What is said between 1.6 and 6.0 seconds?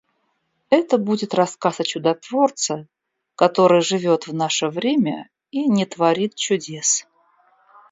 о чудотворце, который живет в наше время и не